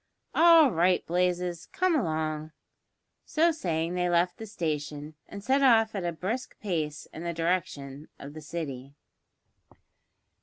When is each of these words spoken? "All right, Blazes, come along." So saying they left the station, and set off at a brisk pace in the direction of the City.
"All 0.33 0.71
right, 0.71 1.05
Blazes, 1.05 1.67
come 1.71 1.95
along." 1.95 2.53
So 3.23 3.51
saying 3.51 3.93
they 3.93 4.09
left 4.09 4.37
the 4.37 4.47
station, 4.47 5.13
and 5.29 5.43
set 5.43 5.61
off 5.61 5.93
at 5.93 6.03
a 6.03 6.11
brisk 6.11 6.59
pace 6.59 7.05
in 7.13 7.23
the 7.23 7.33
direction 7.33 8.07
of 8.17 8.33
the 8.33 8.41
City. 8.41 8.95